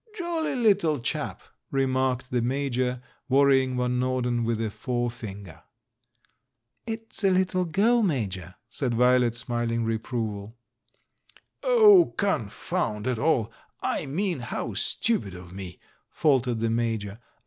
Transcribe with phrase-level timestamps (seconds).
[0.17, 5.61] "Jolly little chap," remarked the Major, wor rying Van Norden with a forefinger.
[6.87, 10.57] "It's a little girl, Major," said Violet, smiling reproval.
[11.61, 13.51] "Oh, confound it all!
[13.81, 15.79] I mean how stupid of me!"
[16.09, 17.19] faltered the Major.